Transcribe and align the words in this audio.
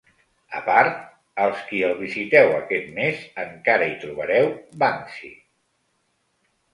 A 0.59 0.59
part, 0.67 0.95
els 1.41 1.59
qui 1.67 1.81
el 1.89 1.91
visiteu 1.99 2.53
aquest 2.59 2.89
mes, 2.95 3.19
encara 3.43 3.91
hi 3.91 3.93
trobareu 4.07 4.49
Banksy. 4.85 5.31